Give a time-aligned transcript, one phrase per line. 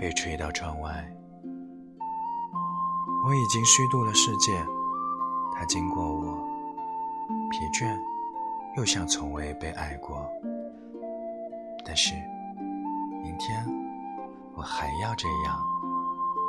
[0.00, 0.90] 被吹到窗外。
[3.26, 4.50] 我已经虚度了世界，
[5.54, 6.48] 它经过我，
[7.50, 7.94] 疲倦，
[8.78, 10.26] 又像从未被爱过。
[11.84, 12.14] 但是。
[13.22, 13.66] 明天，
[14.54, 15.60] 我还要这样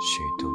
[0.00, 0.48] 虚度。